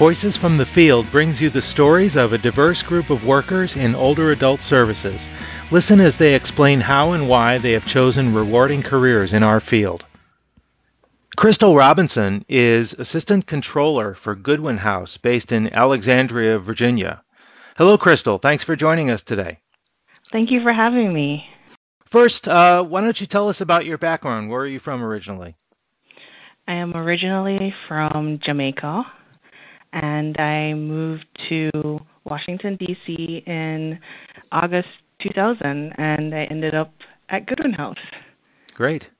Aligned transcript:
Voices 0.00 0.34
from 0.34 0.56
the 0.56 0.64
Field 0.64 1.10
brings 1.10 1.42
you 1.42 1.50
the 1.50 1.60
stories 1.60 2.16
of 2.16 2.32
a 2.32 2.38
diverse 2.38 2.82
group 2.82 3.10
of 3.10 3.26
workers 3.26 3.76
in 3.76 3.94
older 3.94 4.30
adult 4.30 4.62
services. 4.62 5.28
Listen 5.70 6.00
as 6.00 6.16
they 6.16 6.34
explain 6.34 6.80
how 6.80 7.12
and 7.12 7.28
why 7.28 7.58
they 7.58 7.72
have 7.72 7.84
chosen 7.84 8.32
rewarding 8.32 8.82
careers 8.82 9.34
in 9.34 9.42
our 9.42 9.60
field. 9.60 10.06
Crystal 11.36 11.76
Robinson 11.76 12.46
is 12.48 12.94
Assistant 12.94 13.46
Controller 13.46 14.14
for 14.14 14.34
Goodwin 14.34 14.78
House 14.78 15.18
based 15.18 15.52
in 15.52 15.70
Alexandria, 15.70 16.58
Virginia. 16.58 17.20
Hello, 17.76 17.98
Crystal. 17.98 18.38
Thanks 18.38 18.64
for 18.64 18.76
joining 18.76 19.10
us 19.10 19.20
today. 19.20 19.58
Thank 20.28 20.50
you 20.50 20.62
for 20.62 20.72
having 20.72 21.12
me. 21.12 21.46
First, 22.06 22.48
uh, 22.48 22.82
why 22.84 23.02
don't 23.02 23.20
you 23.20 23.26
tell 23.26 23.50
us 23.50 23.60
about 23.60 23.84
your 23.84 23.98
background? 23.98 24.48
Where 24.48 24.62
are 24.62 24.66
you 24.66 24.78
from 24.78 25.04
originally? 25.04 25.56
I 26.66 26.72
am 26.72 26.96
originally 26.96 27.74
from 27.86 28.38
Jamaica 28.38 29.04
and 29.92 30.38
I 30.38 30.74
moved 30.74 31.26
to 31.48 32.00
Washington, 32.24 32.76
D.C. 32.76 33.42
in 33.46 33.98
August 34.52 34.88
2000, 35.18 35.92
and 35.96 36.34
I 36.34 36.44
ended 36.44 36.74
up 36.74 36.92
at 37.28 37.46
Goodwin 37.46 37.72
House. 37.72 37.98
Great. 38.74 39.10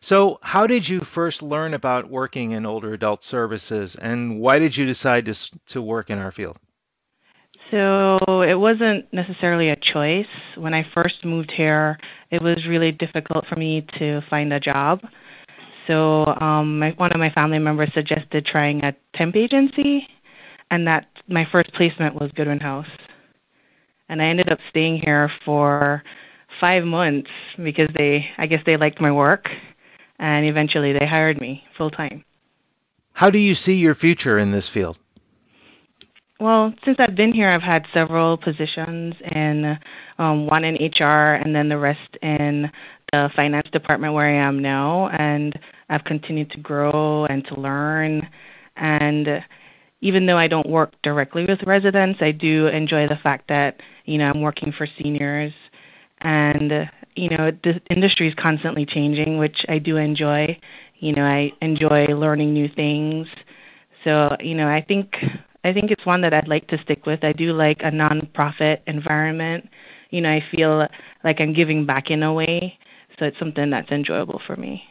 So, 0.00 0.38
how 0.42 0.66
did 0.66 0.88
you 0.88 1.00
first 1.00 1.42
learn 1.42 1.74
about 1.74 2.08
working 2.08 2.52
in 2.52 2.64
older 2.64 2.94
adult 2.94 3.22
services, 3.22 3.94
and 3.94 4.40
why 4.40 4.58
did 4.58 4.76
you 4.76 4.86
decide 4.86 5.26
to, 5.26 5.34
to 5.66 5.82
work 5.82 6.08
in 6.08 6.18
our 6.18 6.30
field? 6.30 6.58
So, 7.70 8.42
it 8.42 8.54
wasn't 8.54 9.12
necessarily 9.12 9.68
a 9.68 9.76
choice. 9.76 10.26
When 10.56 10.74
I 10.74 10.82
first 10.94 11.24
moved 11.24 11.50
here, 11.50 11.98
it 12.30 12.40
was 12.40 12.66
really 12.66 12.92
difficult 12.92 13.46
for 13.46 13.56
me 13.56 13.82
to 13.98 14.22
find 14.22 14.52
a 14.52 14.60
job. 14.60 15.06
So, 15.86 16.24
um, 16.40 16.78
my, 16.78 16.90
one 16.92 17.12
of 17.12 17.18
my 17.18 17.30
family 17.30 17.58
members 17.58 17.92
suggested 17.92 18.46
trying 18.46 18.84
a 18.84 18.94
temp 19.12 19.36
agency, 19.36 20.08
and 20.70 20.86
that 20.86 21.08
my 21.28 21.44
first 21.44 21.72
placement 21.74 22.20
was 22.20 22.30
Goodwin 22.32 22.60
House. 22.60 22.88
And 24.08 24.20
I 24.20 24.26
ended 24.26 24.50
up 24.50 24.58
staying 24.68 24.98
here 24.98 25.30
for 25.44 26.02
five 26.60 26.84
months 26.84 27.30
because 27.62 27.88
they, 27.94 28.28
I 28.38 28.46
guess 28.46 28.62
they 28.66 28.76
liked 28.76 29.00
my 29.00 29.12
work, 29.12 29.50
and 30.18 30.44
eventually 30.46 30.92
they 30.92 31.06
hired 31.06 31.40
me 31.40 31.64
full 31.76 31.90
time. 31.90 32.24
How 33.12 33.30
do 33.30 33.38
you 33.38 33.54
see 33.54 33.74
your 33.74 33.94
future 33.94 34.38
in 34.38 34.50
this 34.50 34.68
field? 34.68 34.98
Well, 36.40 36.72
since 36.84 36.96
I've 36.98 37.14
been 37.14 37.34
here, 37.34 37.50
I've 37.50 37.62
had 37.62 37.86
several 37.92 38.38
positions, 38.38 39.14
in 39.30 39.78
um, 40.18 40.46
one 40.46 40.64
in 40.64 40.74
HR, 40.76 41.34
and 41.34 41.54
then 41.54 41.68
the 41.68 41.76
rest 41.76 42.16
in 42.22 42.70
the 43.12 43.30
finance 43.36 43.68
department 43.70 44.14
where 44.14 44.26
I 44.26 44.46
am 44.46 44.58
now. 44.58 45.08
And 45.08 45.58
I've 45.90 46.04
continued 46.04 46.50
to 46.52 46.58
grow 46.58 47.26
and 47.26 47.44
to 47.48 47.60
learn. 47.60 48.26
And 48.76 49.44
even 50.00 50.26
though 50.26 50.38
I 50.38 50.48
don't 50.48 50.68
work 50.68 50.92
directly 51.02 51.44
with 51.44 51.62
residents, 51.64 52.22
I 52.22 52.32
do 52.32 52.66
enjoy 52.68 53.06
the 53.08 53.16
fact 53.16 53.48
that 53.48 53.80
you 54.04 54.18
know 54.18 54.30
I'm 54.30 54.40
working 54.40 54.72
for 54.72 54.86
seniors, 54.86 55.52
and 56.20 56.90
you 57.16 57.28
know 57.28 57.50
the 57.50 57.80
industry 57.90 58.28
is 58.28 58.34
constantly 58.34 58.86
changing, 58.86 59.38
which 59.38 59.66
I 59.68 59.78
do 59.78 59.96
enjoy. 59.96 60.58
You 60.98 61.12
know, 61.12 61.24
I 61.24 61.52
enjoy 61.62 62.06
learning 62.06 62.52
new 62.52 62.68
things. 62.68 63.28
So 64.04 64.36
you 64.40 64.54
know, 64.54 64.68
I 64.68 64.80
think 64.80 65.18
I 65.64 65.72
think 65.72 65.90
it's 65.90 66.06
one 66.06 66.22
that 66.22 66.32
I'd 66.32 66.48
like 66.48 66.68
to 66.68 66.78
stick 66.78 67.06
with. 67.06 67.24
I 67.24 67.32
do 67.32 67.52
like 67.52 67.82
a 67.82 67.90
nonprofit 67.90 68.80
environment. 68.86 69.68
You 70.10 70.22
know, 70.22 70.30
I 70.30 70.44
feel 70.50 70.88
like 71.24 71.40
I'm 71.40 71.52
giving 71.52 71.84
back 71.84 72.10
in 72.10 72.22
a 72.22 72.32
way, 72.32 72.78
so 73.18 73.26
it's 73.26 73.38
something 73.38 73.70
that's 73.70 73.90
enjoyable 73.90 74.40
for 74.46 74.56
me. 74.56 74.84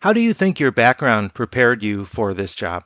How 0.00 0.12
do 0.12 0.20
you 0.20 0.34
think 0.34 0.58
your 0.58 0.72
background 0.72 1.34
prepared 1.34 1.82
you 1.82 2.04
for 2.04 2.34
this 2.34 2.54
job? 2.54 2.84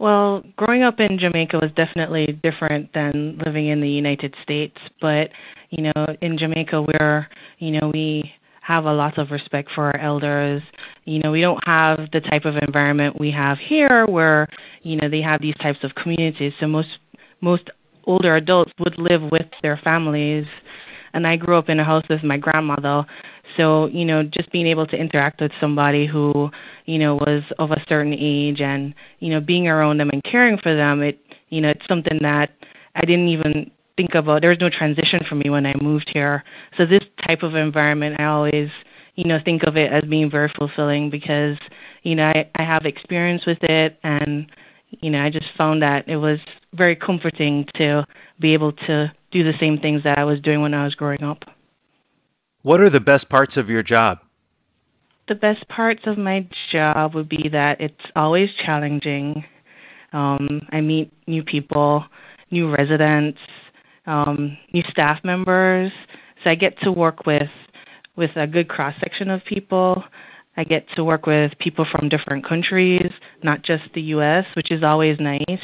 Well, 0.00 0.42
growing 0.56 0.82
up 0.82 0.98
in 0.98 1.18
Jamaica 1.18 1.58
was 1.58 1.70
definitely 1.72 2.26
different 2.42 2.94
than 2.94 3.36
living 3.44 3.66
in 3.66 3.82
the 3.82 3.88
United 3.90 4.34
States. 4.42 4.78
But, 4.98 5.30
you 5.68 5.82
know, 5.82 6.06
in 6.22 6.38
Jamaica, 6.38 6.80
we're, 6.80 7.28
you 7.58 7.72
know, 7.72 7.90
we 7.92 8.32
have 8.62 8.86
a 8.86 8.92
lot 8.94 9.18
of 9.18 9.30
respect 9.30 9.70
for 9.74 9.84
our 9.84 9.98
elders. 9.98 10.62
You 11.04 11.20
know, 11.20 11.30
we 11.30 11.42
don't 11.42 11.62
have 11.66 12.10
the 12.12 12.22
type 12.22 12.46
of 12.46 12.56
environment 12.56 13.20
we 13.20 13.30
have 13.32 13.58
here 13.58 14.06
where, 14.06 14.48
you 14.84 14.96
know, 14.96 15.10
they 15.10 15.20
have 15.20 15.42
these 15.42 15.56
types 15.60 15.84
of 15.84 15.94
communities. 15.96 16.54
So 16.60 16.66
most, 16.66 16.98
most 17.42 17.68
older 18.04 18.36
adults 18.36 18.72
would 18.78 18.98
live 18.98 19.22
with 19.30 19.48
their 19.62 19.76
families. 19.84 20.46
And 21.12 21.26
I 21.26 21.36
grew 21.36 21.56
up 21.56 21.68
in 21.68 21.80
a 21.80 21.84
house 21.84 22.04
with 22.08 22.22
my 22.22 22.36
grandmother. 22.36 23.04
So, 23.56 23.86
you 23.86 24.04
know, 24.04 24.22
just 24.22 24.50
being 24.52 24.66
able 24.66 24.86
to 24.86 24.96
interact 24.96 25.40
with 25.40 25.52
somebody 25.60 26.06
who, 26.06 26.50
you 26.86 26.98
know, 26.98 27.16
was 27.16 27.42
of 27.58 27.72
a 27.72 27.84
certain 27.88 28.14
age 28.14 28.60
and, 28.60 28.94
you 29.18 29.30
know, 29.30 29.40
being 29.40 29.68
around 29.68 29.98
them 29.98 30.10
and 30.10 30.22
caring 30.22 30.58
for 30.58 30.74
them, 30.74 31.02
it, 31.02 31.18
you 31.48 31.60
know, 31.60 31.70
it's 31.70 31.86
something 31.88 32.18
that 32.22 32.50
I 32.94 33.00
didn't 33.02 33.28
even 33.28 33.70
think 33.96 34.14
about. 34.14 34.40
There 34.40 34.50
was 34.50 34.60
no 34.60 34.70
transition 34.70 35.24
for 35.24 35.34
me 35.34 35.50
when 35.50 35.66
I 35.66 35.74
moved 35.80 36.10
here. 36.10 36.44
So 36.76 36.86
this 36.86 37.04
type 37.22 37.42
of 37.42 37.54
environment, 37.54 38.20
I 38.20 38.24
always, 38.24 38.70
you 39.16 39.24
know, 39.24 39.40
think 39.44 39.64
of 39.64 39.76
it 39.76 39.92
as 39.92 40.04
being 40.04 40.30
very 40.30 40.48
fulfilling 40.56 41.10
because, 41.10 41.58
you 42.02 42.14
know, 42.14 42.26
I, 42.26 42.48
I 42.54 42.62
have 42.62 42.86
experience 42.86 43.46
with 43.46 43.62
it 43.64 43.98
and, 44.02 44.46
you 45.00 45.10
know, 45.10 45.22
I 45.22 45.30
just 45.30 45.52
found 45.56 45.82
that 45.82 46.08
it 46.08 46.16
was 46.16 46.40
very 46.72 46.96
comforting 46.96 47.66
to 47.74 48.06
be 48.38 48.54
able 48.54 48.72
to 48.72 49.12
do 49.30 49.44
the 49.44 49.56
same 49.58 49.78
things 49.78 50.02
that 50.04 50.18
I 50.18 50.24
was 50.24 50.40
doing 50.40 50.60
when 50.60 50.74
I 50.74 50.84
was 50.84 50.94
growing 50.94 51.22
up. 51.22 51.44
What 52.62 52.80
are 52.80 52.90
the 52.90 53.00
best 53.00 53.28
parts 53.28 53.56
of 53.56 53.70
your 53.70 53.82
job? 53.82 54.20
The 55.26 55.34
best 55.34 55.66
parts 55.68 56.06
of 56.06 56.18
my 56.18 56.46
job 56.68 57.14
would 57.14 57.28
be 57.28 57.48
that 57.48 57.80
it's 57.80 58.04
always 58.16 58.52
challenging. 58.52 59.44
Um, 60.12 60.66
I 60.70 60.80
meet 60.80 61.12
new 61.26 61.42
people, 61.42 62.04
new 62.50 62.74
residents, 62.74 63.38
um, 64.06 64.58
new 64.72 64.82
staff 64.90 65.22
members. 65.24 65.92
So 66.42 66.50
I 66.50 66.54
get 66.54 66.80
to 66.82 66.92
work 66.92 67.26
with 67.26 67.50
with 68.16 68.36
a 68.36 68.46
good 68.46 68.68
cross 68.68 68.94
section 69.00 69.30
of 69.30 69.44
people. 69.44 70.04
I 70.56 70.64
get 70.64 70.88
to 70.96 71.04
work 71.04 71.26
with 71.26 71.56
people 71.58 71.84
from 71.84 72.08
different 72.08 72.44
countries, 72.44 73.10
not 73.42 73.62
just 73.62 73.84
the 73.94 74.02
U.S., 74.14 74.44
which 74.54 74.70
is 74.70 74.82
always 74.82 75.18
nice. 75.20 75.62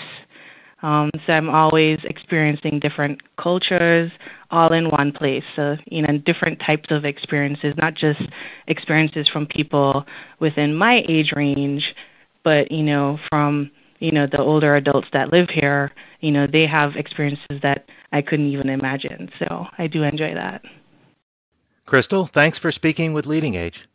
Um, 0.82 1.10
so 1.26 1.32
I'm 1.32 1.48
always 1.48 2.00
experiencing 2.04 2.80
different 2.80 3.22
cultures 3.36 4.12
all 4.50 4.72
in 4.72 4.90
one 4.90 5.12
place. 5.12 5.44
So, 5.54 5.76
you 5.86 6.02
know, 6.02 6.18
different 6.18 6.60
types 6.60 6.90
of 6.90 7.04
experiences, 7.04 7.74
not 7.76 7.94
just 7.94 8.20
experiences 8.66 9.28
from 9.28 9.46
people 9.46 10.06
within 10.38 10.74
my 10.74 11.04
age 11.08 11.32
range, 11.32 11.94
but, 12.42 12.70
you 12.70 12.82
know, 12.82 13.18
from, 13.30 13.70
you 13.98 14.12
know, 14.12 14.26
the 14.26 14.38
older 14.38 14.76
adults 14.76 15.08
that 15.12 15.32
live 15.32 15.50
here, 15.50 15.92
you 16.20 16.30
know, 16.30 16.46
they 16.46 16.66
have 16.66 16.96
experiences 16.96 17.60
that 17.62 17.88
I 18.12 18.22
couldn't 18.22 18.46
even 18.46 18.68
imagine. 18.68 19.30
So 19.38 19.66
I 19.78 19.86
do 19.86 20.02
enjoy 20.02 20.34
that. 20.34 20.62
Crystal, 21.86 22.26
thanks 22.26 22.58
for 22.58 22.70
speaking 22.70 23.12
with 23.12 23.26
LeadingAge. 23.26 23.86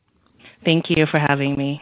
Thank 0.64 0.90
you 0.90 1.06
for 1.06 1.20
having 1.20 1.56
me. 1.56 1.82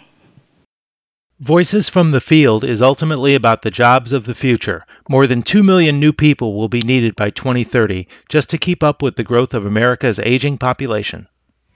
Voices 1.41 1.87
from 1.87 2.11
the 2.11 2.19
Field 2.19 2.65
is 2.65 2.81
ultimately 2.81 3.33
about 3.33 3.61
the 3.61 3.71
jobs 3.71 4.11
of 4.11 4.25
the 4.25 4.35
future. 4.35 4.85
More 5.07 5.25
than 5.25 5.41
2 5.41 5.63
million 5.63 5.97
new 5.97 6.11
people 6.11 6.53
will 6.53 6.67
be 6.67 6.81
needed 6.81 7.15
by 7.15 7.29
2030 7.29 8.09
just 8.27 8.49
to 8.49 8.57
keep 8.57 8.83
up 8.83 9.01
with 9.01 9.15
the 9.15 9.23
growth 9.23 9.53
of 9.53 9.65
America's 9.65 10.19
aging 10.19 10.57
population. 10.57 11.29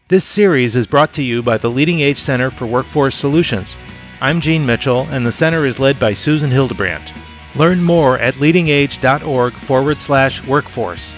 This 0.10 0.26
series 0.26 0.76
is 0.76 0.86
brought 0.86 1.14
to 1.14 1.24
you 1.24 1.42
by 1.42 1.58
the 1.58 1.72
LeadingAge 1.72 2.18
Center 2.18 2.52
for 2.52 2.66
Workforce 2.66 3.16
Solutions. 3.16 3.78
I'm 4.20 4.42
Gene 4.42 4.66
Mitchell, 4.66 5.08
and 5.12 5.26
the 5.26 5.32
center 5.32 5.66
is 5.66 5.80
led 5.80 5.98
by 5.98 6.12
Susan 6.12 6.52
Hildebrandt. 6.52 7.14
Learn 7.56 7.82
more 7.82 8.20
at 8.20 8.34
leadingage.org 8.34 9.54
forward 9.54 10.02
slash 10.02 10.46
workforce. 10.46 11.10